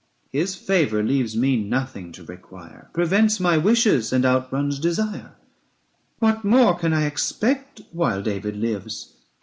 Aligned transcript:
His 0.31 0.55
favour 0.55 1.03
leaves 1.03 1.37
me 1.37 1.63
nothing 1.63 2.11
to 2.13 2.23
require, 2.25 2.89
Prevents 2.91 3.39
my 3.39 3.59
wishes 3.59 4.11
and 4.11 4.25
outruns 4.25 4.79
desire; 4.79 5.35
What 6.17 6.43
more 6.43 6.75
can 6.75 6.91
I 6.91 7.05
expect 7.05 7.81
while 7.91 8.23
David 8.23 8.55
lives 8.55 9.13